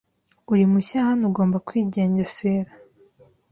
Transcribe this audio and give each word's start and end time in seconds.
Uri 0.51 0.63
mushya 0.71 0.99
hano 1.07 1.23
ugomba 1.29 1.57
kwigengesera 1.67 2.71